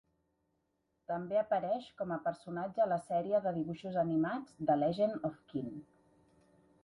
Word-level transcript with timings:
També 1.11 1.37
apareix 1.41 1.89
com 1.99 2.13
a 2.15 2.17
personatge 2.29 2.83
a 2.85 2.89
la 2.95 2.97
sèrie 3.09 3.43
de 3.47 3.55
dibuixos 3.59 4.01
animats 4.05 4.55
"The 4.71 4.81
Legend 4.85 5.27
of 5.31 5.37
Qin". 5.53 5.69